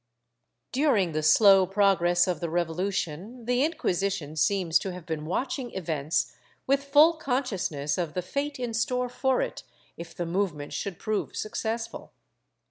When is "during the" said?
0.71-1.21